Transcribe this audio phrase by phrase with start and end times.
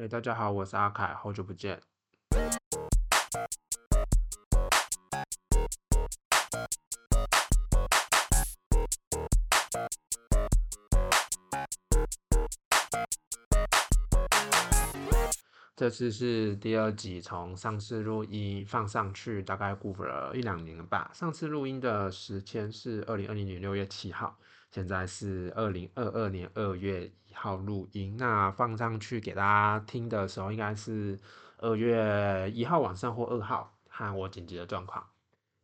[0.00, 1.80] 哎，大家好，我是阿凯，好久不见。
[15.74, 21.10] 这次是第二集，从上次录音放上去，大概过了一两年了吧。
[21.12, 24.38] 上次录音的时间是二零二零年六月七号，
[24.70, 28.16] 现在是二零二二年二月一号录音。
[28.16, 31.18] 那放上去给大家听的时候，应该是
[31.58, 35.04] 二月一号晚上或二号，看我紧急的状况。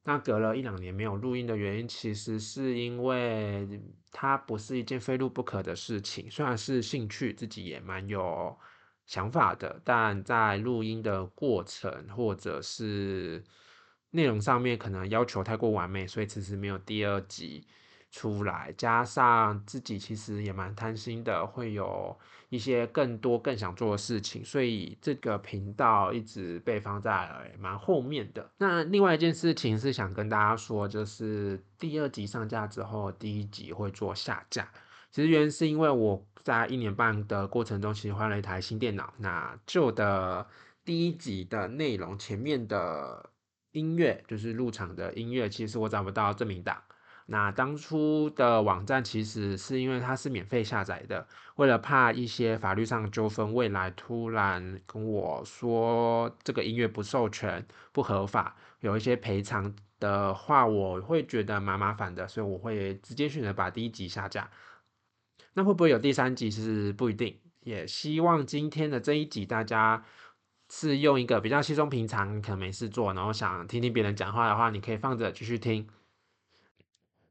[0.05, 3.81] 那隔了一两年没有录音的原因，其实是因为
[4.13, 8.57] 它不是一件非录不可的事情，虽然是兴趣，自己也蛮有。
[9.07, 13.45] 想法的，但在录音的过程或者是
[14.13, 17.67] 内容上面，可能要求太过完美，所以其实没有第二集
[18.15, 18.73] 出来。
[18.79, 22.17] 加上自己其实也蛮贪心的，会有
[22.49, 27.29] 一些更多更想做的事情，所以这个频道一直被放在
[27.59, 28.49] 蛮后面的。
[28.59, 34.69] 那另外一件事情是想跟大家说，就是第二集上架之后，第一集会做下架。
[35.11, 39.13] 其实原因是因为我在一年半的过程中，其实换了一台新电脑。
[39.19, 40.47] 那旧的
[40.85, 43.29] 第一集的内容，前面的
[43.73, 46.81] 音乐就是入场的音乐，其实我找不到证明档。
[47.27, 64.51] 那当初的网站其实是因为它是免费下载的，为了怕一些法律上纠纷，未来突然跟我说这个音乐不授权、不合法，有一些赔偿的话，我会觉得蛮麻烦的，所以我会直接选择把第一集下架。
[65.55, 70.05] 那会不会有第三集是不一定，也希望今天的这一集大家
[70.69, 75.89] 是用一个比较稀松平常，可能没事做，然后想听听别人讲话的话，你可以放着继续听。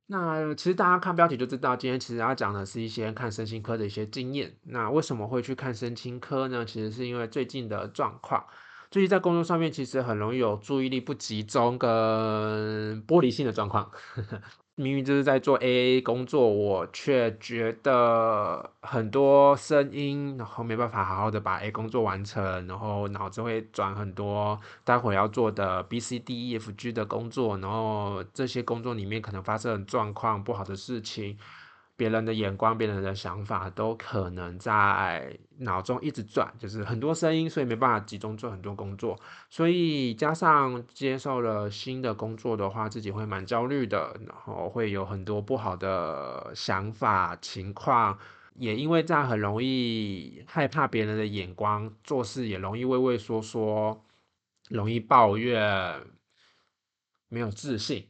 [0.06, 4.56] 那其实大家看标题就知道，今天其实要讲的是一些看身心科的一些经验。
[4.64, 6.66] 那为什么会去看身心科呢？
[6.66, 8.46] 其实是因为最近的状况，
[8.92, 13.90] 最近在工作上面其实很容易有注意力不集中跟玻璃心的状况。
[14.76, 31.38] 明明就是在做 A A 工作，我却觉得很多声音，然后没办法好好的把 A 工作完成，然后脑子会转很多待会要做的 B C D E F G 的工作，然后这些工作里面可能发生状况不好的事情。
[32.04, 39.18] 别人的眼光、别人的想法都可能在脑中一直转，就是很多声音，所以没办法集中做很多工作。
[39.50, 48.20] 所以加上接受了新的工作的话，自己会蛮焦虑的，然后会有很多不好的想法、情况。
[48.56, 54.04] 也因为这样，很容易害怕别人的眼光，做事也容易畏畏缩缩，
[54.70, 56.02] 容易抱怨，
[57.30, 58.10] 没有自信。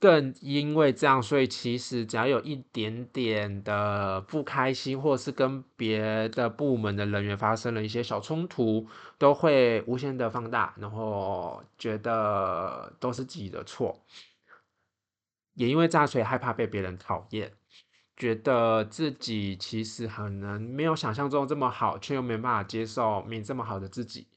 [0.00, 8.86] 更因为这样，所以其实只要有一点点的不开心，或是跟别的部门的人员发生了一些小冲突，
[9.18, 14.04] 都会无限的放大，然后觉得都是自己的错。
[15.54, 17.52] 也因为这样，所以害怕被别人讨厌，
[18.16, 24.28] 觉得自己其实可能没有想象中这么好，却又没办法接受没这么好的自己。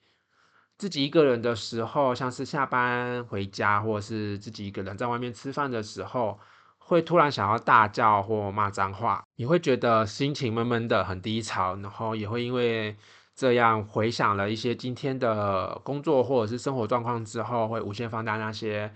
[0.81, 6.39] 自己一个人的时候，像是下班回家，或者是自己一个人在外面吃饭的时候，
[6.79, 12.97] 会突然想要大叫或骂脏话，你会觉得心情闷闷的，很低潮，然后也会因为
[13.35, 18.91] 这样回想了一些今天的工作或者是生活状况之后，会无限放大那些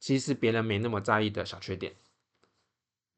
[0.00, 1.94] 其实别人没那么在意的小缺点。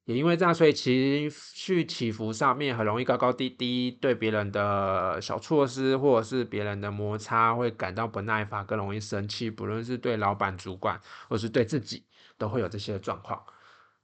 [0.04, 9.48] 也因为这样，所以情绪起伏上面很容易高高低低，对别人的小措施或者是别人的摩擦会感到不耐烦，更容易生气。
[9.48, 12.04] 不论是对老板、主管，或是对自己，
[12.36, 13.40] 都会有这些状况。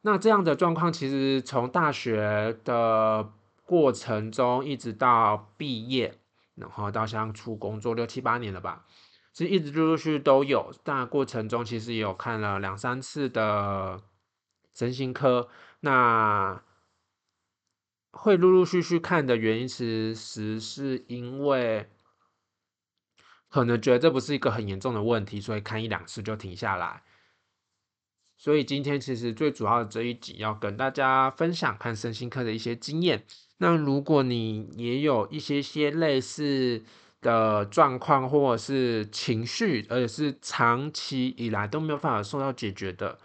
[0.02, 3.28] 那这样的状况，其实从大学的
[3.64, 6.14] 过程中，一直到毕业，
[6.54, 8.84] 然后到像出工作六七八年了吧，
[9.32, 10.72] 其实一直陆陆续都有。
[10.84, 14.00] 但过程中，其实也有看了两三次的
[14.72, 15.48] 神心科。
[15.80, 16.62] 那
[18.10, 21.88] 会陆陆续续看的原因，其实是因为
[23.48, 27.02] 可能觉得这不是一个很严重的问题，所以看一两次就停下来。
[28.36, 33.24] 所以今天其实最主要的这一集要跟大家分享看身心科的一些经验。
[33.58, 36.84] 那如果你也有一些些类似
[37.20, 43.18] 的状况，或者是情绪，而且是长期以来都没有办法受到解决的。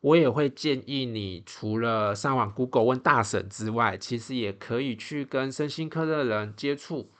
[0.00, 7.10] 我也会建议你，除了上网 Google 问大婶之外，其实也可以去跟身心科的人接触，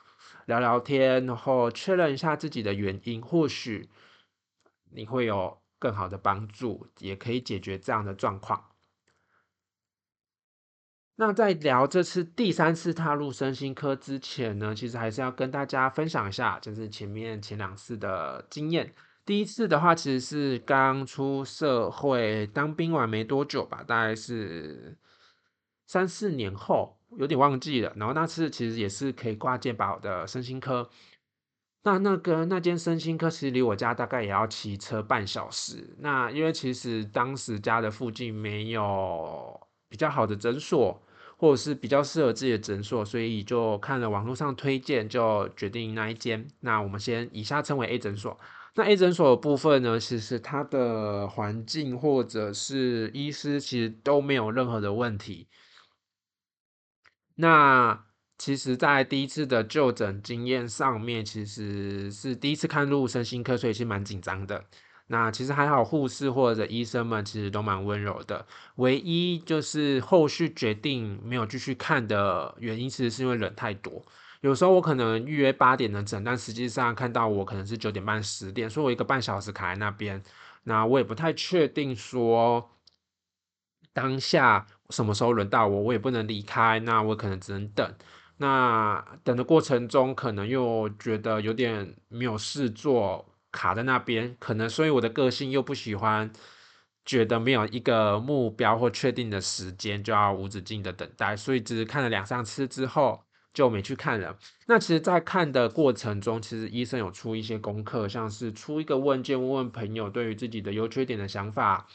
[0.47, 3.89] 聊聊天，然后确认一下自己的原因，或许
[4.93, 8.67] 你会有更好的帮助，也可以解决这样的状况。
[11.17, 18.95] 那在聊这次第三次踏入身心科之前呢，其实还是要跟大家分享一下，就是前面前两次的经验。
[19.29, 24.97] 第一次的话，其实是刚出社会当兵完没多久吧，大概是
[25.87, 27.93] 三四年后，有点忘记了。
[27.97, 30.89] 然后那次其实也是可以挂健保的身心科。
[31.83, 35.95] 那那个那间身心科其实离我家大概也要骑车半小时。
[35.99, 39.61] 那因为其实当时家的附近没有
[39.91, 40.99] 比较好的诊所。
[41.39, 46.47] 或者是比较适合自己的诊所，所以就看了网络上推荐，就决定那一间。
[46.61, 48.37] 那我们先以下称为 A 诊所。
[48.75, 55.49] 那 A 诊所的部分呢，其实它的环境或者是医师其实都没有任何的问题。
[57.37, 58.05] 那
[58.37, 64.65] 其实，在第一次的就诊经验上面，其实是第一次看入身心科，所以是蛮紧张的。
[65.11, 68.45] 那其实还好，护士或者医生们其实都蛮温柔的。
[68.77, 74.05] 唯一就是后续决定没有继续看的原因，其实是因为人太多。
[74.43, 80.23] 有时候我可能预约八点的诊，但实际上看到我可能是九点半、十点，所以我一个半小时卡在那边。
[80.65, 82.71] 那我也不太确定说
[83.95, 87.95] 当下什么时候轮到我，我也不能离开，那我可能只能等。
[88.37, 93.27] 那等的过程中，可能又觉得有点没有事做。
[93.59, 96.31] 卡在那边，可能所以我的个性又不喜欢，
[97.05, 103.21] 觉得没有一个目标或确定的时间就要无止境的等待，所以只是看了两三次之后
[103.53, 104.39] 就没去看了。
[104.69, 111.89] 那其实，在看的过程中，其实医生有出一些功课，像是出一个问卷，问问朋友对于自己的优缺点的想法，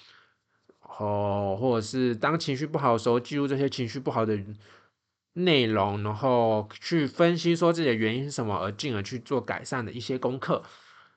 [0.81, 4.38] 哦，或者是当情绪不好的时候，记录这些情绪不好的
[5.33, 10.62] 内容，然后去分析说自己的原因是什么，而进而去做改善的一些功课。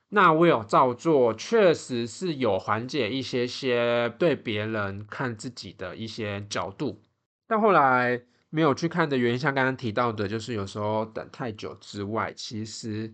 [0.09, 7.01] 那我有照做，确实是有缓解一些些对别人看自己的一些角度，
[7.45, 13.13] 但后来没有去看的原因，像刚刚提到的，就是有时候等太久之外，其实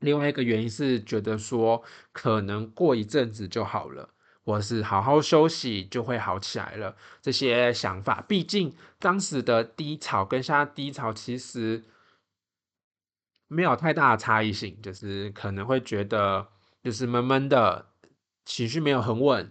[0.00, 1.80] 另外一个原因是觉得说，
[2.12, 4.08] 可能过一阵子就好了，
[4.44, 6.96] 或是好好休息就会好起来了。
[7.22, 11.84] 这些想法，毕竟当时的低潮跟现在低潮，其实。
[13.48, 16.46] 没有太大的差异性，就是可能会觉得
[16.82, 17.86] 就是闷闷的，
[18.44, 19.50] 情绪没有很稳。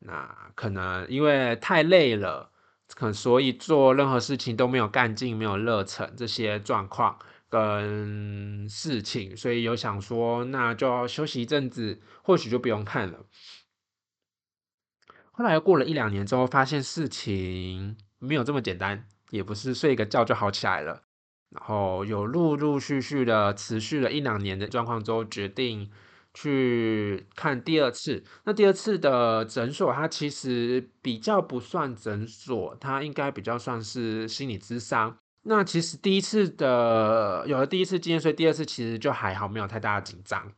[0.00, 2.52] 那可能因为太累了，
[2.94, 7.18] 可所以做任何事情都没有干劲，没有热忱这些状况
[7.48, 13.24] 跟事情，所以有想说那就要休息一阵子，或许就不用看了。
[15.32, 21.03] 后来又过了一两年之后，发现事情没有这么简单，也不是睡一个觉就好起来了。
[21.54, 25.88] 然后有陆陆续续的持续了一两年的状况之后，决定
[26.34, 28.24] 去看第二次。
[28.44, 35.16] 那第二次的诊所，它其实比较不算诊所，它应该比较算是心理咨商。
[35.44, 40.52] 那其实第一次的有了第一次经验，所以第二次其实就还好，没有太大的紧张。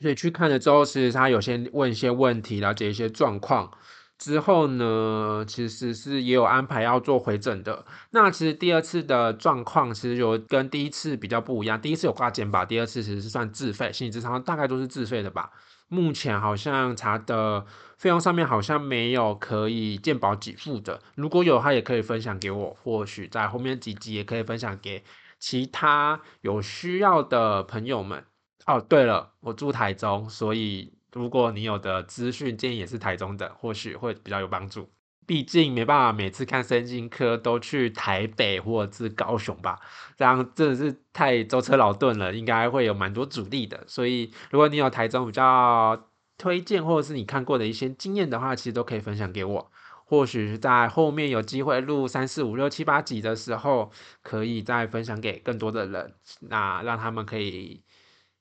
[0.00, 3.72] 所以去看了之后，其实他有些问一些问题，了解一些状况。
[4.18, 7.84] 之后呢，其实是也有安排要做回诊的。
[8.10, 11.80] 那其实第二次的状况其实有跟第一次比较不一样。
[11.80, 15.52] 第一次有挂肩吧，第二次其实是算自费，心理咨商大概都是自费的吧。
[15.86, 17.64] 目前好像查的
[17.96, 21.00] 费用上面好像没有可以健保给付的。
[21.14, 25.04] 如果有，他也可以分享给我，或许在后面几集也可以分享给
[25.38, 28.24] 其他有需要的朋友们。
[28.66, 30.97] 哦，对了，我住台中，所以。
[31.18, 34.88] 如果你有的资讯建议也是台中的，或许会比较有帮助。
[35.26, 39.78] 毕竟没办法每次看身心科都去台北或者是高雄吧，
[40.16, 43.84] 这样真的是太舟车劳顿了，应该会有蛮多阻力的。
[43.86, 46.08] 所以如果你有台中比较
[46.38, 49.70] 推荐或者是你看过的一些经验的话，其实都可以分享给我。
[50.06, 53.90] 或许在后面有机会录三四五六七八集的时候，
[54.22, 57.82] 可以再分享给更多的人，那让他们可以。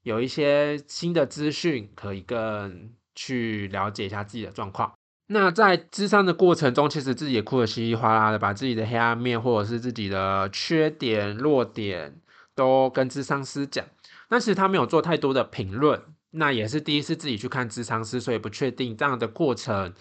[0.08, 4.94] 有一些新的资讯，可以更去了解一下自己的状况。
[5.28, 12.22] 那在智商的过程中，其实自己也哭得稀里哗啦的，把自己的黑暗面或者是自己的缺点、弱点
[12.56, 13.86] 都跟智商师讲。
[14.30, 19.94] 但是他没有做太多的评论，那也是第一次自己去看智商师，所以不确定这样的过程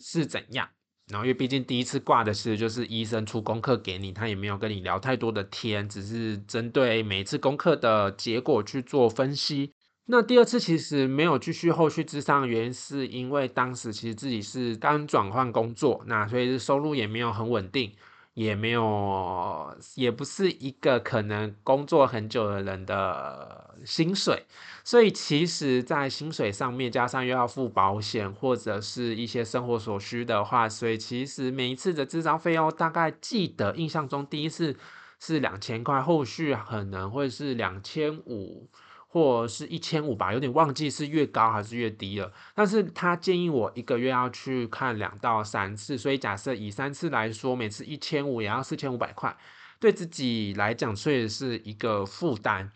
[0.00, 0.68] 是怎样。
[1.08, 9.72] 然后，因为毕竟第一次挂的是就是医生出功课给你，他也没有跟你聊太多的天，只是针对每一次功课的结果去做分析。
[10.06, 17.92] 那第二次其实没有继续后续智商的原因，是因为当时其实自己是刚转换工作，那所以收入也没有很稳定，
[18.34, 24.44] 也没有，也不是一个可能工作很久的人的薪水，
[24.86, 34.76] 所以其实，在薪水上面加上又要付保险或者是一些生活所需的话，所以其实每一次的智商费用大概记得印象中第一次
[35.18, 38.70] 是两千块，后续可能会是两千五。
[39.08, 42.30] 或是一千五吧，有点忘记是越高还是越低了。
[42.54, 49.34] 但是他建议我一个月要去看两到三次，所以假设以三次来说，每次一千五也要四千五百块，
[49.80, 52.72] 对自己来讲确实是一个负担。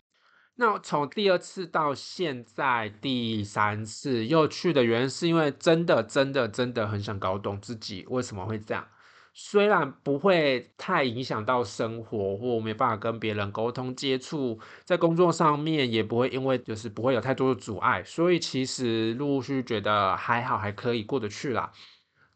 [0.61, 8.87] 那从第二次到现在第三次又去的原因，是因为真的真的真的很想搞懂自己为什么会这样。
[9.33, 21.71] 虽然不会太影响到生活，或没办法跟别人沟通接触，在工作上面也不会因为就是不会有太多的阻碍，所以其实陆陆续续觉得还好，还可以过得去啦。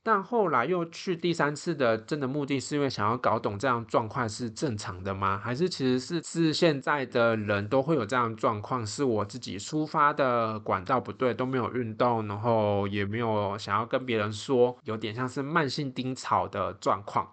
[0.05, 5.41] 但后来又去第三次的真的目的是因为想要搞懂这样状况是正常的吗？
[5.43, 8.85] 还是其实是是现在的人都会有这样状况？
[8.85, 17.27] 是我自己出发的管道不对，都没有运动，然后也没有想要跟别人说，有点像是慢性低潮的状况，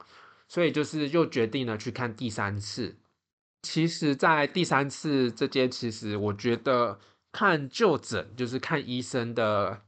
[0.49, 2.97] 所以就是又决定了去看第三次。
[3.61, 6.99] 其实，在第三次这间，其实我觉得
[7.33, 9.83] 看就诊就是看医生的。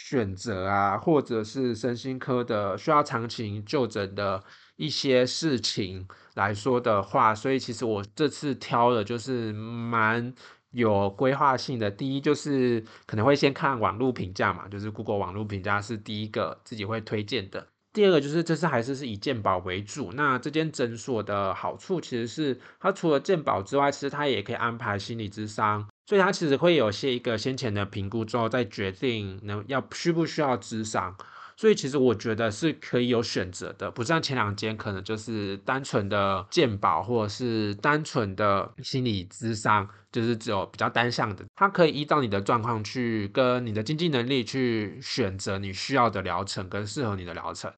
[0.00, 4.42] 选择啊，或者是身心科的需要长期就诊的
[4.76, 10.32] 一些事情来说的话，所以其实我这次挑的就是蛮
[10.70, 11.90] 有规划性的。
[11.90, 17.66] 第一就是可能会先看网络评价嘛，就是 Google 网络评价是第一个自己会推荐的。
[17.92, 20.12] 第二个就是这次还是是以鉴宝为主。
[20.12, 25.88] 那这间诊所的好处其实是它除了鉴宝之外，其实它也可以安排心理咨商。
[26.06, 31.14] 所以它其实会有些一个先前的评估之后，再决定能要需不需要咨商。
[31.60, 41.44] 所以其实我觉得是可以有选择的，不像前两间可能就是单纯的鉴保或者是单纯的心理咨商，就是只有比较单向的。
[41.56, 47.72] 它可以依照你的状况去跟你的经济能力去选择你需要的疗程跟适合你的疗程。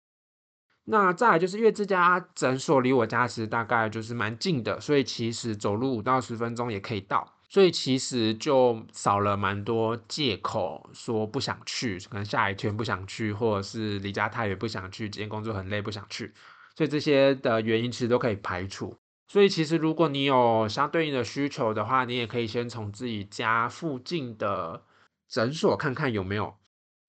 [0.84, 7.26] 那再来就是因为这家诊所离我家其实大概就是蛮近的，所以其实走路五到十分钟也可以到。
[7.52, 16.32] 所以其实就少了蛮多借口，说不想去，可能下一天不想去，或者是离家太远不想去，今天工作很累不想去，
[16.76, 18.96] 所以这些的原因其实都可以排除。
[19.26, 24.84] 所以其实如果你有相对应的需求的话，你也可以先从自己家附近的
[25.28, 26.54] 诊所看看有没有，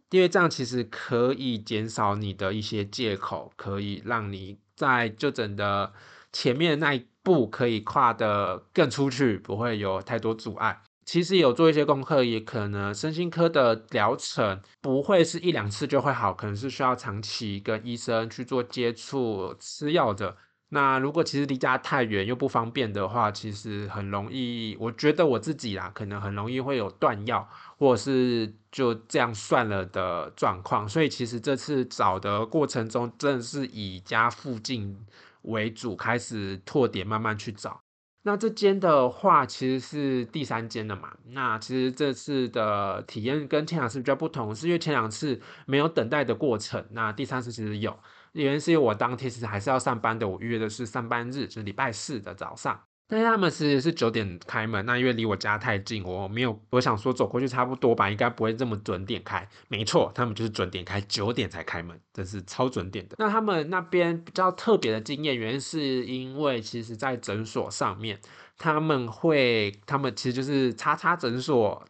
[0.10, 5.94] 因为这样其实可以减少你的一些借口，可以让你在就诊的
[6.34, 7.11] 前面那一。
[7.24, 10.82] 步可以跨得更出去，不会有太多阻碍。
[11.04, 20.38] 其实有做一些功课，也可能身心科的疗程不会是一两次就会好，可能是需要长期跟医生去做接触、吃药的。
[20.70, 27.46] 那如果其实离家太远又不方便的话，其实很容易，我觉得我自己啦，可能很容易会有断药，
[27.78, 30.88] 或者是就这样算了的状况。
[30.88, 34.98] 所以其实这次找的过程中，真的是以家附近。
[35.44, 37.82] 为主开始拓点，慢慢去找。
[38.24, 41.12] 那这间的话，其实是第三间的嘛。
[41.30, 47.98] 那其实这次的体验跟前两次比较不同，是因为前两次没有等待的过程，那第三次其实有。
[48.34, 52.80] 原因是因为我当天其实还是要上班的，我预约的是上班日，就是礼拜四的早上。
[53.12, 59.46] 但是他们其实是九点开门，那因为离我家太近，我没有，我想说走过去差不多吧，应该不会这么准点开。
[59.68, 63.18] 没错，他们就是准点开，九点才开门，这是超准点的。
[63.20, 68.18] 那他们那边比较特别的经验，原因是因为其实在诊所上面，
[68.58, 71.84] 他们会，他们其实就是叉叉诊所，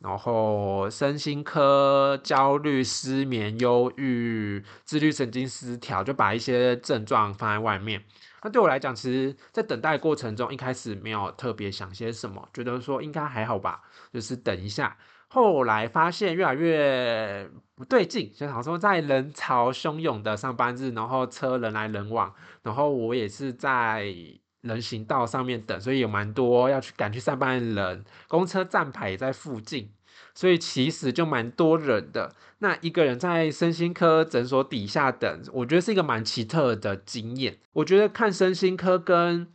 [0.00, 8.02] 然后身心科、焦虑、失眠、忧郁、自律神经失调，就把一些症状放在外面。
[8.44, 13.80] 那对我来讲，其实，在等待过程中，一开始没有特别想些什么，觉得说应该还好吧，
[14.12, 14.94] 就是等一下。
[15.28, 22.32] 后来发现越来越不对劲，就想说在人潮汹涌的上班日，然后车人来人往，
[22.62, 24.14] 然后我也是在
[24.60, 29.90] 人行道上面等，所以有蛮多要去赶去上班的人，公车站牌也在附近。
[30.34, 37.58] 所以其实就蛮多人的，那一个人在身心科诊所底下等，我觉得是一个蛮奇特的经验。
[37.72, 39.46] 我觉得看身心科跟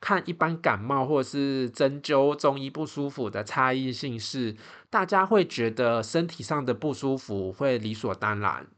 [0.00, 4.54] 看一般感冒或者是针灸中医不舒服的差异性是，
[4.88, 8.68] 大家会觉得身体上的不舒服会理所当然，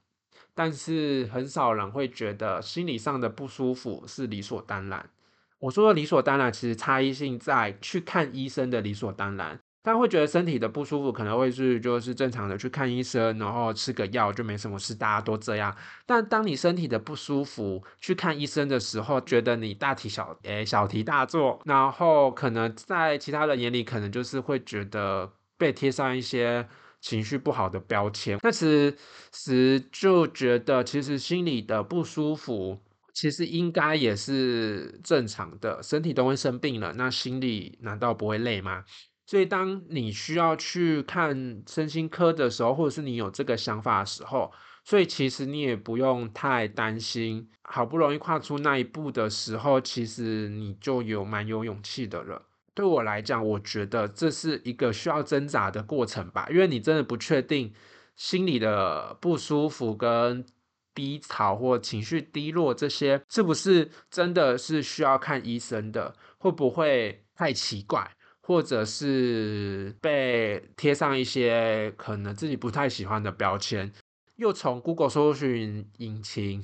[0.55, 5.11] 但是很少人会觉得心理上的不舒服是理所当然。
[5.59, 9.60] 我说的理所当然，其实差异性在去看医生的理所当然。
[9.83, 15.75] 他会觉得身体的不舒服，可能会是就是正常的去看医生，然后吃个药就没什么事，大家都这样。
[16.05, 26.69] 但当你身体的不舒服去看医生的时候，觉得你大题小诶小题大做，然后可能在其他人眼里，可能就是会觉得被贴上一些
[27.01, 28.39] 情绪不好的标签。
[28.43, 28.95] 那其
[29.33, 32.79] 实就觉得其实心里的不舒服，
[33.15, 38.85] 其实应该也是正常的，身体都会生病了，那心里难道不会累吗？
[39.31, 44.51] 所以，当你需要去看身心科的时候，或者是你有这个想法的时候，
[44.83, 47.49] 所以其实你也不用太担心。
[47.63, 52.43] 好不容易跨出那一步的时候，其实你就有蛮有勇气的了。
[52.75, 57.73] 对我来讲，我觉得这是一个需要挣扎的过程吧，因为你真的不确定
[58.17, 60.45] 心里的不舒服、跟
[60.93, 66.17] 低潮或情绪低落这些，是不是真的是需要看医生的？
[66.37, 68.11] 会不会太奇怪？
[68.51, 73.93] 或者是被贴上一些可能自己不太喜欢的标签，
[74.35, 76.61] 又从 Google 搜寻引擎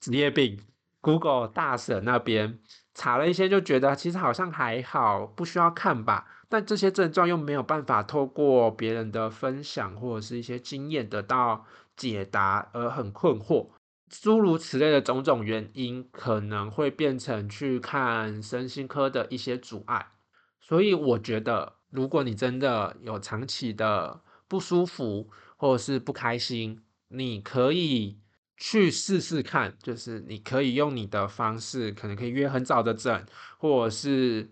[0.00, 0.58] 职业病
[1.02, 2.58] Google 大神那边
[2.94, 6.26] 查了一些，就觉得其实好像还好，不需要看吧。
[6.48, 13.68] 但这些症状又没有办法透过别人的分享或者是一些经验得到解答，而很困惑。
[14.08, 20.06] 诸如此类的种种原因，可能会变成去看身心科的一些阻碍。
[20.68, 28.18] 所以我觉得，如果你真的有长期的不舒服或者是不开心，你可以
[28.56, 33.24] 去试试看，就是你可以用你的方式，可能可以约很早的诊，
[33.58, 34.50] 或者是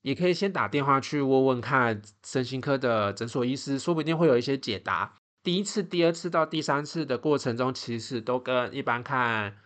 [0.00, 5.18] 也可以先打电话去问问看身心科的诊所医师，说不定会有一些解答。
[5.42, 9.58] 第一次、第二次到第三次的过程中，其实都跟一般看。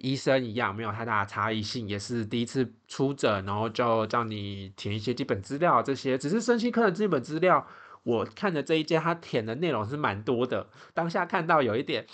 [0.00, 7.66] 医生一样没有太大的差异性，也是第一次出诊，然后就叫你填一些基本资料，这些只是身心科的基本资料。
[8.02, 12.06] 我看的这一间，他填的内容是蛮多的，当下看到有一点，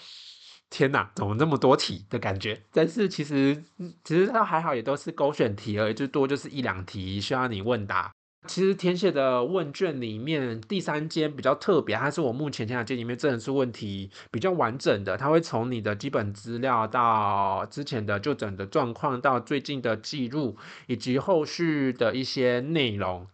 [0.68, 2.60] 天哪，怎么那么多题的感觉？
[2.72, 3.62] 但是其实
[4.02, 8.15] 其实它还好，也都是勾选题而已，最多就是一两题需要你问答。
[8.46, 15.16] 其实填写的问卷里面，第三间比较特别，它是我目前填的间里面真的是问题比较完整的。
[15.16, 23.26] 它会从你的基本资料到之前的就诊的状况，到最近的记录，以及后续的一些内容，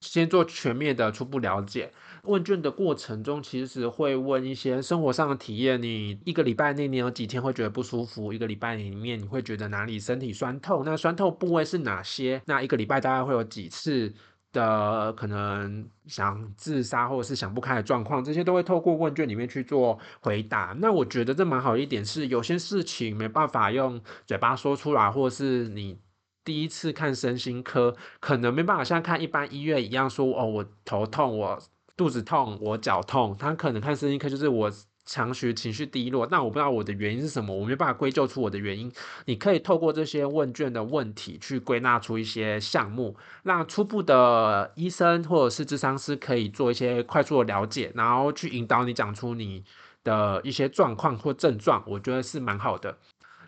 [0.00, 1.92] 先做全面的初步了解。
[2.24, 5.80] 问卷的过程中，其实会问一些生活上的体验。
[5.80, 8.32] 你一个礼拜内你有几天会觉得不舒服？
[8.32, 10.82] 一个礼拜里面你会觉得哪里身体酸痛？
[10.84, 12.42] 那酸痛部位是哪些？
[12.46, 14.12] 那一个礼拜大概会有几次？
[14.52, 20.74] 的可能想自杀或者是想不开的状况，这些都会透过问卷里面去做回答。
[20.78, 25.98] 那我觉得这蛮好一点是，有些事情没办法用嘴巴说出来，或者是你
[26.44, 31.58] 第一次看身心科，可能没办法像看一般医院一样说哦，我头痛，我
[31.96, 33.36] 肚子痛，我脚痛。
[33.38, 34.70] 他可能看身心科就是我。
[35.06, 38.92] 强学情绪低落，那我不知道我的原因是什么，我没办法归咎出我的原因。
[39.24, 49.64] 你可以透过这些问卷的问题去归纳出一些项目，让初步的医生或者是智商师可以做一些快速的了解，然后去引导你讲出你
[50.02, 52.98] 的一些状况或症状，我觉得是蛮好的。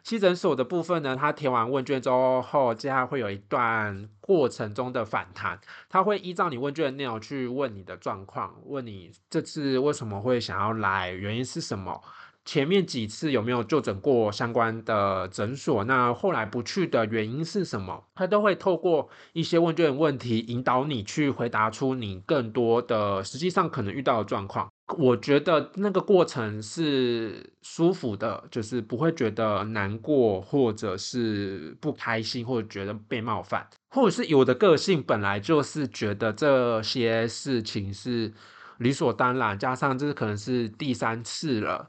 [0.09, 12.03] 七诊所的部分呢，他填完问卷之后，接下来会有一段过程中的反弹，他会依照你问卷的内容去问你的状况，问你这次为什么会想要来，原因是什么，
[12.47, 24.71] 前面几次有没有就诊过相关的诊所，那后来不去的原因是什么，他都会透过一些问卷问题引导你去回答出你更多的实际上可能遇到的状况。
[24.97, 38.33] 我觉得那个过程是舒服的，就是不会觉得难过，或者是不开心，或者觉得被冒犯，或者是有的个性本来就是觉得这些事情是
[38.79, 41.87] 理所当然，加上这可能是第三次了。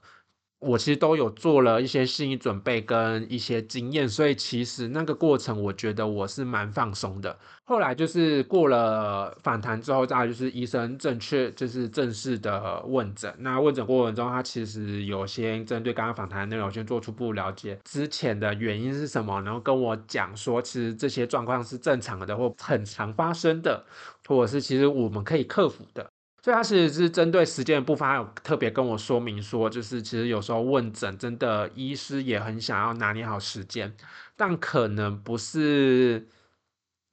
[0.59, 7.37] 我其实都有做了一些心理准备跟一些经验，所以其实那个过程我觉得我是蛮放松的。
[7.63, 13.33] 后来就是过了访谈之后，再就是医生正确就是正式的问诊。
[13.39, 23.85] 那问诊过程中，他其实有些针对刚刚访谈的内容先做初步了解，之前的原因是什么，然后跟我讲说，其实这些状况是正常的或很常发生的，
[24.27, 26.11] 或者是其实我们可以克服的。
[26.41, 33.93] 所以他其实是针对时间的部分，他有特别跟我说明说，就是其实有时候问诊真的医师也很想要拿捏好时间，
[34.35, 36.27] 但可能不是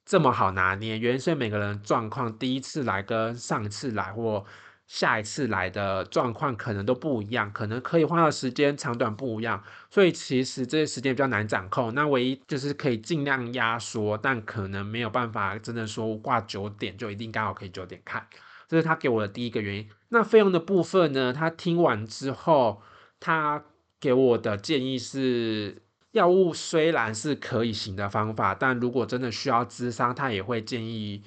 [0.05, 0.99] 这么好拿捏。
[0.99, 4.45] 原因是每个人状况，第一次来跟上次来或
[4.87, 9.61] 下一次来的状况可能都不一样，可能可以花的时间长短不一样，
[9.91, 11.93] 所以其实这些时间比较难掌控。
[11.93, 18.25] 那唯一就是可以尽量压缩，但可能没有办法真的说挂九点就一定刚好可以九点看。
[18.69, 19.89] 这是他给我的第一个原因。
[20.09, 21.33] 那费用的部分呢？
[21.33, 22.83] 他听完之后，
[23.21, 23.65] 他
[24.01, 31.23] 给我的建议是，药物虽然是可以行的方法，但如果真的需要咨商，他也会建议，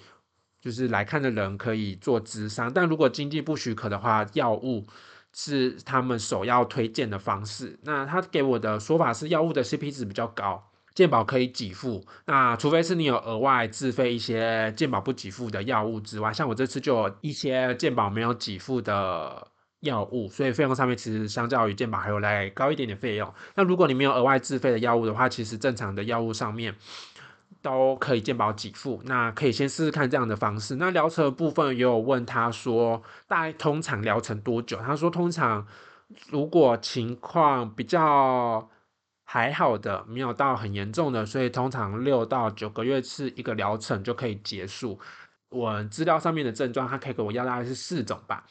[0.61, 2.71] 就是来看的人可以做咨商。
[2.73, 4.87] 但如果经济不许可的话，药物
[5.33, 7.79] 是他们首要推荐的方式。
[7.83, 10.68] 那他给我的说法是，药物的 CP 值比较高。
[10.95, 19.47] 健保可以给付，那除非是你有额外自费一些健保不给付的药物之外，像我这次就有一些健保没有给付的
[19.79, 23.33] 药物，所以费用上面其实相较于健保还有来高一点点费用。
[23.55, 26.75] 那如果你没有额外自费的药物的话，其实正常的药物上面
[27.61, 30.75] 都可以健保给付，那可以先试试看这样的方式。
[30.75, 34.77] 那疗程部分也有问他说，大概通常疗程多久？
[34.79, 35.65] 他说通常
[36.29, 38.69] 如果情况比较。
[39.31, 44.99] 还好的，没有到很严重的，所以通常六到九个月是一个疗程就可以结束。
[45.49, 48.43] 我资料上面的症状，他可以给我要大概是四种吧，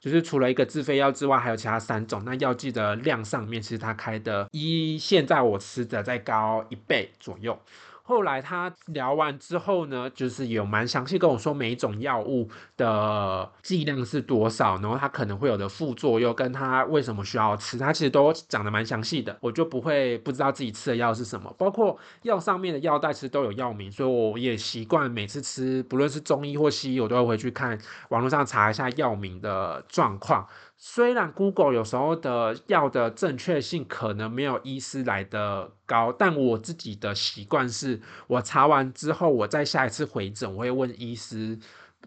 [0.00, 2.22] 就是除了一个自费药之外，还有其他三种。
[2.24, 7.60] 那药剂的量上面，其实他开的一现在我吃的再高一倍左右。
[8.06, 27.78] 后来他聊完之后呢，就是有蛮详细跟我说每一种药物的剂量是多少，然后它可能会有的副作用，跟他为什么需要吃，他其实都讲的蛮详细的，我就不会不知道自己吃的药是什么，包括药上面的药袋其实都有药名，所以我也习惯每次吃，不论是中医或西医，我都会回去看
[28.10, 30.46] 网络上查一下药名的状况。
[30.76, 41.58] 虽然 Google 有时候的药的正确性可能没有医师来的高，但我自己的习惯是，我查完之后，我再下一次回诊，我会问医师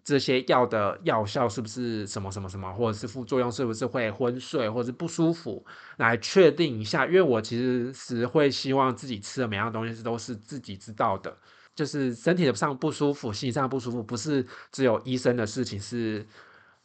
[0.03, 5.65] 这些药的药效是不是什么什么什么，或者是副作用是不是会昏睡或者是不舒服，
[5.97, 7.07] 来确定一下。
[7.07, 11.35] 因为我其实是会希望自己吃的每样东西都是自己知道的，
[11.73, 16.27] 就是身体上不舒服、心理上不舒服，不是只有医生的事情，是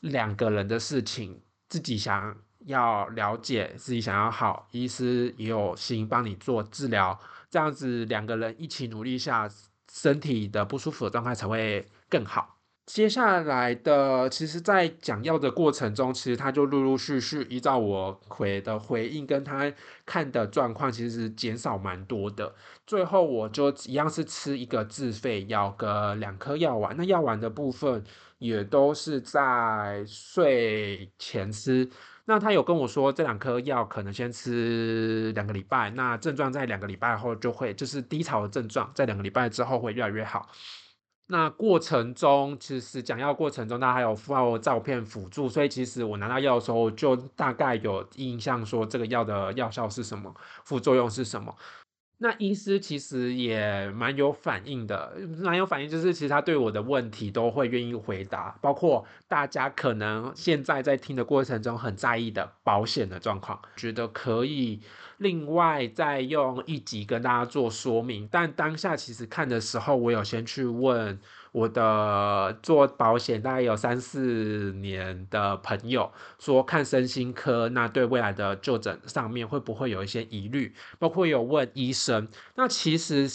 [0.00, 1.38] 两个人的事情。
[1.72, 9.48] 自己想要了解，自己想要好，医师也有心帮你做治疗，这样子两个人一起努力下，
[9.90, 12.58] 身体的不舒服的状态才会更好。
[12.84, 19.72] 接下来的，其实，在讲药的过程中，其实他就陆陆续续依照我回的回应跟他
[20.04, 22.54] 看的状况，其实减少蛮多的。
[22.86, 28.04] 最后我就一样是吃一个自费药跟两颗药丸，那药丸的部分。
[28.42, 31.88] 也都是在睡前吃。
[32.24, 40.48] 那他有跟我说，这两颗药可能先吃两个礼拜，那症状在两个礼拜后就会就是低潮的症状，在两个礼拜之后会越来越好。
[41.26, 51.54] 那过程中其实讲药过程中，他还有附照片辅助，所以其实我拿到药的时候就大概有印象，说这个药的药效是什么，副作用是什么。
[52.22, 64.80] 那医师其实也蛮有反应的，蛮有反应，就是其实他对我的问题都会愿意回答，包括大家可能现在在听的过程中很在意的保险的状况，觉得可以
[65.18, 68.28] 另外再用一集跟大家做说明。
[68.30, 71.18] 但当下其实看的时候，我有先去问。
[71.52, 80.74] 我的做保险大概有三四年的朋友说看身心科，那对未来的就诊上面会不会有一些疑虑？
[80.98, 83.28] 包括有问医生，那其实，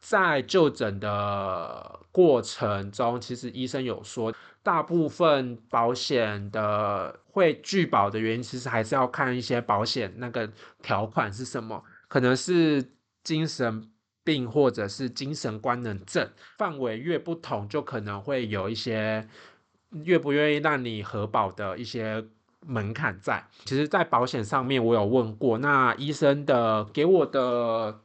[0.00, 10.50] 在就诊的过程中，其实医生有说，大部分保险的会拒保的原因，其实还是要看一些保险那个
[10.82, 12.84] 条款是什么，可能是
[13.24, 13.91] 精神。
[14.24, 19.28] 病或者是精神官能症范围越不同，就可能会有一些
[20.04, 22.24] 越不愿意让你核保的一些
[22.66, 23.44] 门槛在。
[23.64, 28.00] 其实，在保险上面，我有问过，那医生的给我的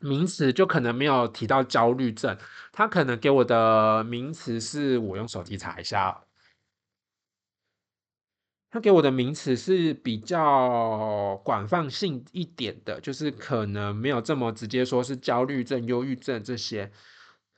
[0.00, 2.36] 名词就可能没有提到焦虑症，
[2.72, 6.22] 他可能给我的名词是我用手机查一下。
[8.72, 16.90] 他给我的名词是比较广泛性一点的，就是可能没有这么直接说是焦虑症、忧郁症这些。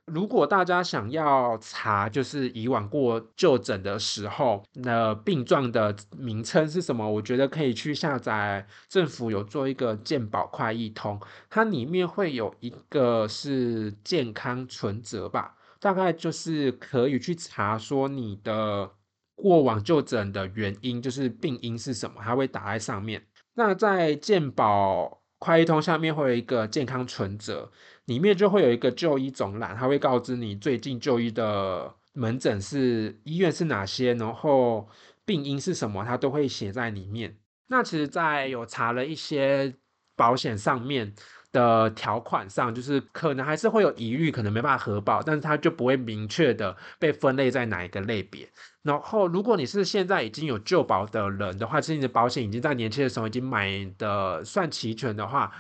[0.07, 7.09] 如果大家想要查，就是以往过就诊的时候，那病状的名称是什么？
[7.09, 18.91] 我觉得可以去下载政府有做一个健保快易通，它里面会有一个是健康存折吧，大概就是可以去查说你的。
[19.35, 23.23] 过往就诊的原因就是病因是什么，它会打在上面。
[23.55, 27.71] 那在健保快一通下面会有一个健康存折，
[28.07, 34.89] 里面就会有一个就医总览，它会告知你最近就医的门诊是医院是哪些，然后
[35.25, 37.37] 病因是什么，它都会写在里面。
[37.67, 39.75] 那其实，在有查了一些
[40.17, 41.13] 保险上面
[41.55, 48.51] 的条款上，就是可能还是会有疑虑，可能没办法核保，但是它就不会明确的被分类在哪一个类别。
[48.83, 55.53] 然后，如果你是现在已经有旧保的人的话，其实你的保险已经在年轻的时候已经买的算齐全的话，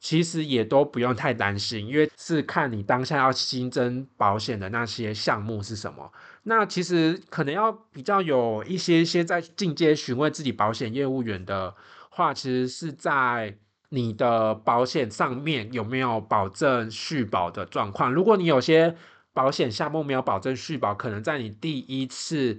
[0.00, 6.12] 其实也都不用太担心，因为是看你当下要新增保险的那些项目是什么。
[6.42, 11.74] 那其实可能要比较有一些些在进阶询问自己保险业务员的
[12.10, 13.56] 话，其实是在
[13.90, 18.12] 你的保险上面有没有保证续保的状况。
[18.12, 18.96] 如果你有些
[19.32, 22.58] 保险项目没有保证续保，可能在你第一次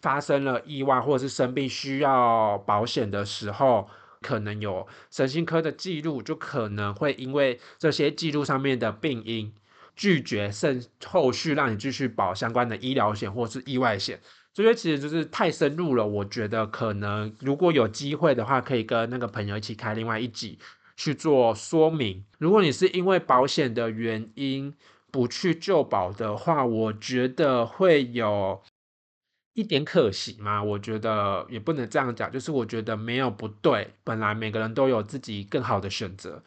[0.00, 3.88] 发生了意外或者是生病需要保险的时候。
[4.20, 9.54] 可能有神经科的记录，就可能会因为这些记录上面的病因
[9.94, 14.20] 拒绝甚后续让你继续保相关的医疗险或是意外险，
[14.58, 16.04] 这些其实就是太深入了。
[16.04, 20.58] 我觉得可能如果有机会的话，可以跟那个朋友一起开另外一集
[20.96, 22.24] 去做说明。
[22.38, 24.74] 如果你是因为保险的原因
[25.12, 28.60] 不去救保的话，我觉得会有。
[29.54, 30.62] 一点可惜嘛？
[30.62, 36.40] 我觉得也不能这样讲，就是我觉得没有不对，本来每个人都有自己更好的选择，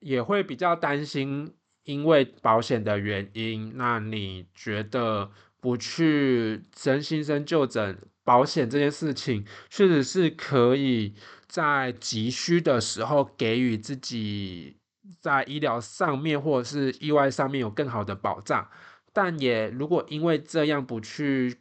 [0.00, 5.30] 也会比较担心，因为保险的原因，那你觉得
[5.62, 11.14] 不去真心生就诊保险这件事情，确实是可以
[11.46, 14.76] 在急需的时候给予自己
[15.20, 18.68] 在医疗上面或者是意外上面有更好的保障，
[19.12, 21.56] 但也如果因为这样不去。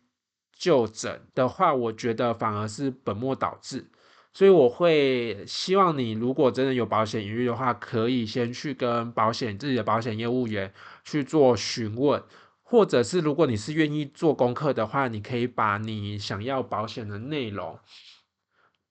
[0.54, 3.90] 就诊的话，我觉得反而是本末倒置，
[4.32, 10.72] 所以我会希望你，如果真的有保险疑虑的话，可以先去跟保险自己的保险业务员
[11.04, 12.22] 去做询问，
[12.72, 17.78] 或者是如果你是愿意做功课的话，你可以把你想要保险的内容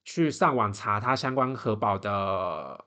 [0.05, 2.85] 去上网查它相关核保的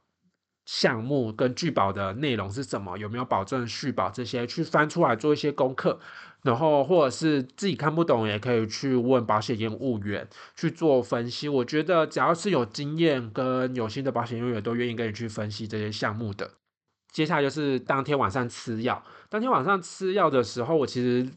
[0.67, 5.99] 项目跟拒保的内容是什么，有没有保证续保这些，去翻出来做一些功课。
[6.43, 11.49] 然后，或者是自己看不懂，也可以去问保险业务员去做分析。
[11.49, 16.51] 我觉得，只要是有经验跟有心的保险业务员，都愿意跟你去分析这些项目的。
[17.13, 19.01] 接下来就是当天晚上吃药。
[19.29, 21.29] 当天晚上吃药的时候，我其实。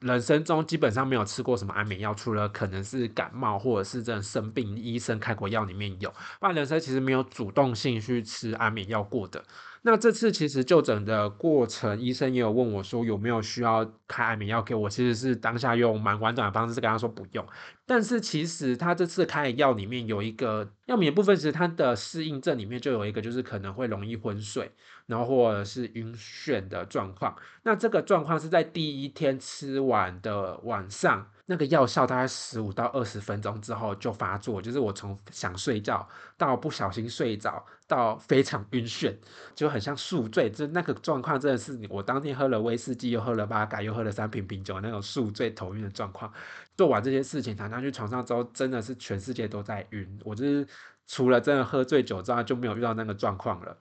[0.00, 6.10] 人生中基本上没有吃过什么安眠药，除了可能是感冒或者是真的生病，医生开过药里面有。
[6.38, 9.42] 不然人生其实没有主动性去吃安眠药过的。
[9.80, 17.46] 那这次其实就诊的过程，医生也有问我说有没有需要开安眠药给我，其实是当下用蛮婉转的方式跟他说不用。
[17.86, 24.70] 但是其实他这次开的药里面有一个药名部分，其实它的适应症里面就有一个，就是可能会容易昏睡。
[25.06, 39.14] 然后或者是晕眩的状况，那这个状况是在第一天吃完的晚上，那个药效大概十五到二十分钟之后就发作，就是我从想睡觉到不小心睡着，到非常晕眩，
[39.54, 40.50] 就很像宿醉。
[40.50, 46.32] 这那个状况真的是我当天喝了威士忌，又喝了八嘎，又喝了三瓶啤酒，那种宿醉头晕的状况。
[46.76, 50.18] 做完这些事情，躺上去床上之后，真的是全世界都在晕。
[50.24, 50.66] 我就是
[51.06, 53.78] 除了真的喝醉酒之外，就没有遇到那个状况了。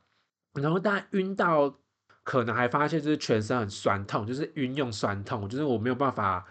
[0.53, 1.79] 然后大家晕到，
[2.23, 6.45] 可能还发现就是全身很酸痛，就是晕用酸痛，就是我没有办法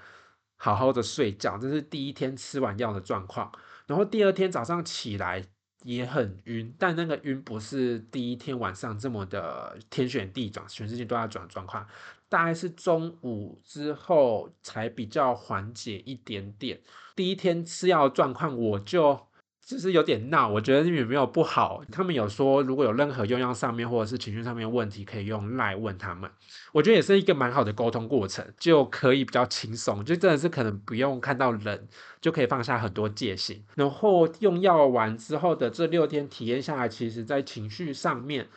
[0.56, 3.52] 好好的睡觉，这是第一天吃完药的状况。
[3.86, 5.44] 然后第二天早上起来
[5.84, 11.86] 也很晕，但那个晕不是第一天晚上这么的天旋地转，全世界都在转状况，
[12.32, 16.80] 大概是中午之后才比较缓解一点点。
[17.14, 19.20] 第一天吃药状况我就。
[19.64, 21.84] 就是有点闹，我觉得也没有不好。
[21.92, 26.28] 他们有说，如果有任何用药上面或者是情绪上面问题，可以用赖问他们。
[26.72, 31.88] 我觉得也是一个蛮好的沟通过程，就可以比较轻松，就真的是可能不用看到人
[32.20, 33.64] 就可以放下很多戒心。
[33.76, 38.48] 然后用药完之后的这六天体验下来，其实在情绪上面。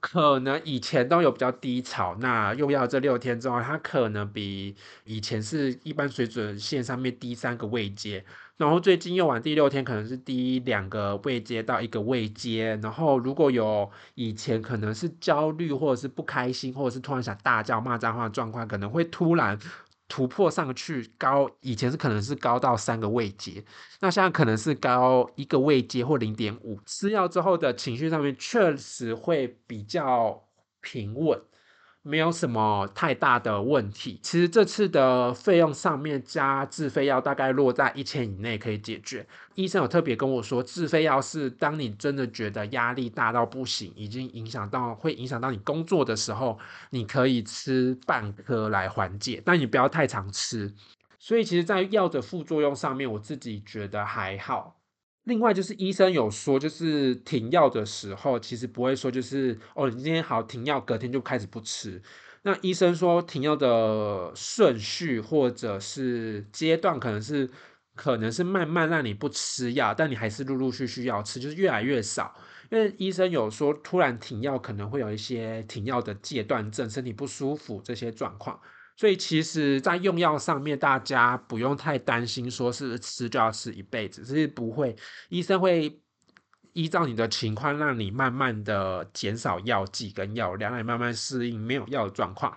[0.00, 8.24] 可能以前都有比较低潮，那用药这六天之后，它可能比以前是一般水准线上面低三个位阶，
[8.56, 19.58] 然后最近用完第六天可能是低两个位阶到一个位阶，然后如果有以前可能是焦虑或者是不开心，或者是突然想大叫骂脏话的状况，可能会突然。
[20.10, 23.64] 突破上去高，以前是可能是高到三个位阶，
[24.00, 26.80] 那现在可能是高一个位阶或零点五。
[26.84, 30.42] 吃药之后的情绪上面确实会比较
[30.80, 31.40] 平稳。
[32.02, 34.18] 没有什么太大的问题。
[34.22, 39.26] 其实这次的费用上面加自费药大概落在一千以内可以解决。
[39.54, 46.58] 医生有特别跟我说，自费药是当你真的觉得压力大到不行，已经影响到会影响到你工作的时候，
[46.88, 50.74] 你可以吃半颗来缓解，但你不要太常吃。
[51.18, 54.79] 所以其实，在药的副作用上面，我自己觉得还好。
[55.24, 62.02] 另外就是医生有说，就是停药的时候，其实不会说就是哦，你今天好停药，隔天就开始不吃。
[62.42, 67.50] 那医生说停药的顺序或者是阶段，可能是
[67.94, 72.34] 可能是慢慢让你不吃药，但你还是陆陆续续要吃，就是越来越少。
[72.70, 78.58] 因为医生有说，突然停药可能会有一些停药的戒断症、身体不舒服这些状况。
[79.00, 84.94] 所以其实，在用药上面，大家不用太担心，说是吃就要吃一辈子，是不会。
[85.30, 86.02] 医生会
[86.74, 92.54] 依照你的情况，让你慢慢的减少药剂跟药量，让你慢慢适应没有药的状况。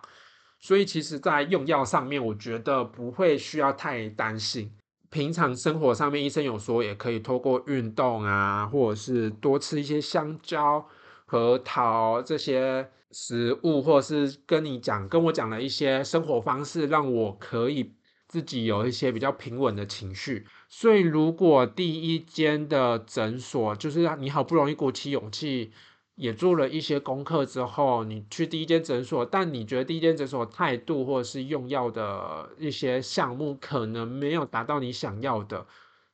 [0.60, 4.70] 所以其实，在用药上面，我觉得不会需要太担心。
[5.10, 10.86] 平常生活上面，医生有说，也可以透过运动啊，或者是多吃一些香蕉、
[11.26, 12.92] 核桃这些。
[13.14, 17.94] 食物，或者是跟你讲，跟我讲了一些生活方式，让我可以
[18.28, 20.48] 自己有一些比较平稳的情绪。
[20.68, 25.72] 所以，如果第一间的诊所，就是让你好不容易鼓起勇气，
[26.16, 35.68] 也做了一些功课之后，你去第一间诊所，但你觉得第一间诊所态度或者是用药的一些项目可能没有达到你想要的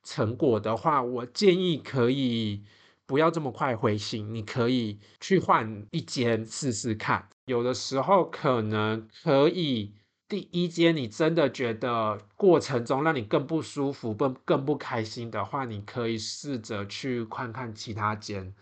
[0.04, 2.64] 成果的话，我建议可以。
[3.10, 7.28] 不要这么快灰心，你可以去换一间试试看。
[7.45, 9.95] 有的时候可能可以，
[10.28, 18.54] 第一间你真的觉得过程中让你更不舒服、更更不开心的话，你可以试着去看看其他间，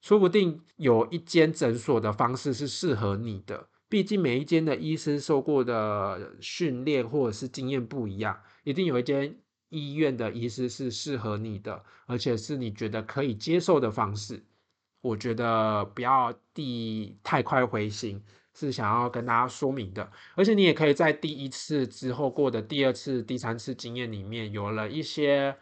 [0.00, 3.68] 说不定有一间诊所的方式是适合你的。
[3.88, 9.36] 毕竟每一间的医生受过的训练或者是经验不一样，一定有一间。
[9.72, 14.44] 医院的医师是适合你的，而且是你觉得可以接受的方式。
[15.00, 20.12] 我觉得不要第太快灰心，是想要跟大家说明的。
[20.34, 25.56] 而且你也可以在第一次之后过的第二次、第三次经验里面，有了一些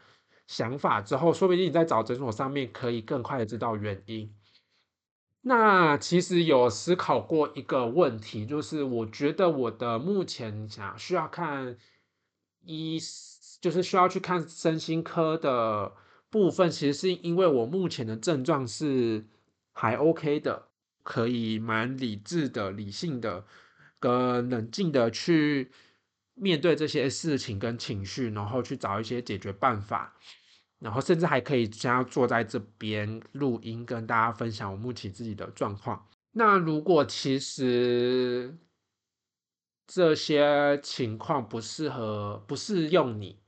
[0.49, 4.35] 想法之后，说不定你在找诊所上面可以更快的知道原因。
[5.43, 11.77] 那其实有思考过一个问题，就是我觉得我的目前想需要看
[12.65, 12.99] 医。
[13.61, 15.93] 就是需要去看身心科的
[16.31, 19.27] 部分，其实是因为我目前的症状是
[19.73, 20.69] 还 OK 的，
[21.03, 23.45] 可以蛮理智的、理性的、
[23.99, 25.71] 跟冷静的去
[26.35, 30.17] 面对这些事情跟情绪，然后去找一些解决办法，
[30.79, 36.09] 然后甚至还可以现在坐在这边录音，跟大家分享我目前自己的状况。
[36.33, 38.57] 那如果其实
[39.87, 43.40] 这些情况不适合、不适用你。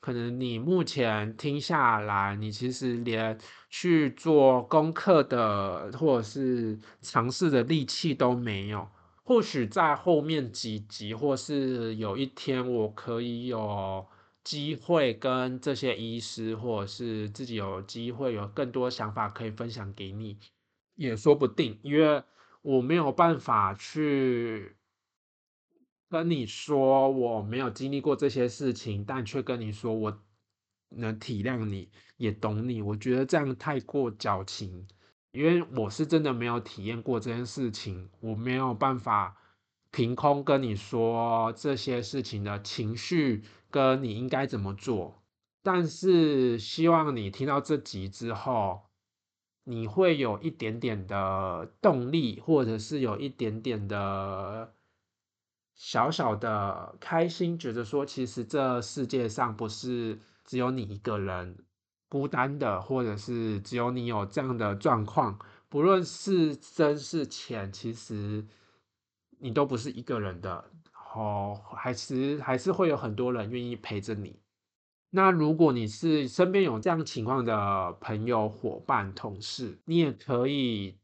[0.00, 8.88] 可能你目前听下来，你其实连去做功课的或者是尝试的力气都没有。
[9.24, 14.06] 或许在后面几集，或是有一天，我可以有
[14.42, 20.38] 机会跟这些医师，或者是自己有机会有更多想法可以分享给你，
[20.94, 21.78] 也说不定。
[21.82, 22.22] 因为
[22.62, 24.77] 我没有办法去。
[26.10, 30.18] 跟你说我没有经历过这些事情，但却跟你说我
[30.88, 32.80] 能体谅你，也懂你。
[32.80, 34.88] 我觉得这样太过矫情，
[35.32, 39.36] 因为我是真的没有体验过这件事情，我没有办法
[39.90, 45.22] 凭空跟你说这些事情的情绪跟你应该怎么做。
[45.62, 48.80] 但是希望你听到这集之后，
[49.64, 54.72] 你会有一点点的动力，或者是有一点点的。
[55.78, 61.64] 小小的开心，觉得说，其实这世界上不是只有你一个人
[62.08, 65.38] 孤单的，或者是只有你有这样的状况，
[65.68, 68.44] 不论是真是浅，其实
[69.38, 70.64] 你都不是一个人的，
[71.14, 74.40] 哦，还是还是会有很多人愿意陪着你。
[75.10, 80.98] 那如果你是身边有这样情况的朋友、伙伴、同事，你也可以。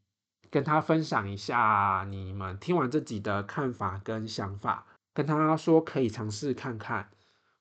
[0.49, 7.09] 跟他分享一下你们听完这集的看法跟想法，跟他说可以尝试看看，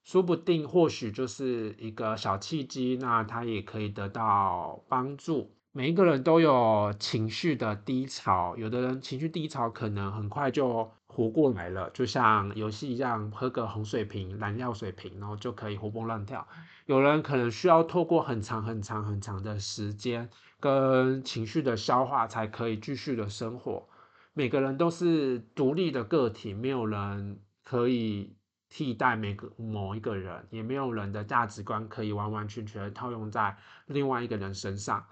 [0.02, 5.50] 说不定或许就是一个小契机，那他也可以得到帮助。
[5.72, 16.46] 每一个人都有情绪的低潮，有的人情绪低潮可能很快就活过来了，就像游戏一样，喝个红水瓶、蓝药水瓶，然后就可以活蹦乱跳。
[16.86, 20.30] 有人可能需要透过很长很长很长的时间。
[20.64, 23.86] 跟情绪的消化才可以继续的生活。
[24.32, 28.34] 每个人都是独立的个体，没有人可以
[28.70, 35.04] 替代每个某一个人，也没有人的价值观可以完完全全套用在另外一个人身上。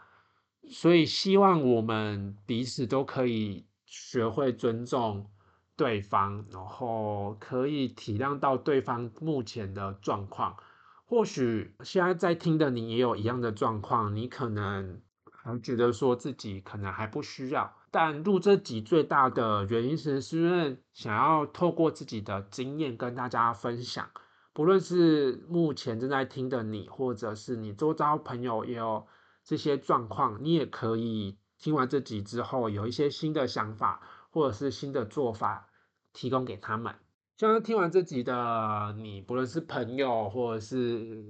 [0.71, 5.31] 所以，希望我们彼此都可以学会尊重
[5.77, 10.57] 对方，然后可以体谅到对方目前的状况。
[11.05, 15.03] 或许现在在听的你也有一样的状况，你可能
[15.43, 17.75] 还觉得说自己可能还不需要。
[17.91, 24.09] 但录这集最大的原因是，是因为想要透过自己的经验跟大家分享，
[24.55, 29.07] 不论是目前正在听的你，或者是你周遭朋友也有
[29.45, 35.69] 这些状况，你也可以听完这集之后有一些新的想法，或者是新的做法
[36.15, 36.95] 提供给他们。
[37.37, 41.25] 像听完这集的你，不论是朋友，或者是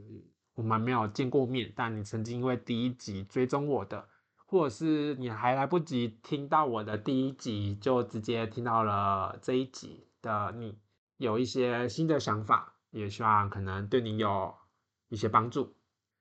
[0.54, 4.08] 我们没有见过面，但你曾经因为第一集追踪我的。
[4.44, 10.78] 或者是你还来不及听到我的第一集，就直接听到了这一集的你，
[11.16, 14.54] 有一些新的想法，也希望可能对你有
[15.08, 15.74] 一些帮助。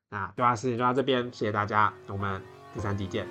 [0.10, 2.42] 那对话事情就到这边，谢谢大家，我们
[2.74, 3.28] 第三集见。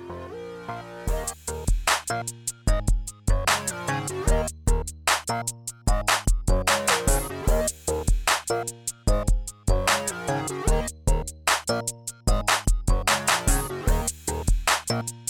[14.91, 15.20] Thank